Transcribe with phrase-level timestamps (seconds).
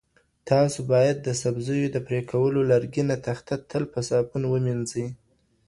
[0.49, 5.05] تاسو باید د سبزیو د پرې کولو لرګینه تخته تل په صابون ومینځئ.